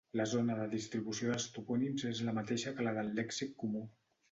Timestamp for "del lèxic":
2.99-3.57